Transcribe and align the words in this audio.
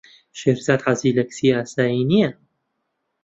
شێرزاد 0.39 0.79
حەزی 0.85 1.15
لە 1.17 1.23
کچی 1.27 1.55
ئاسایی 1.55 2.07
نییە. 2.11 2.29